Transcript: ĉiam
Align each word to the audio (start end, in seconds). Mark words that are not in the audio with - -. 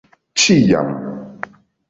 ĉiam 0.43 0.87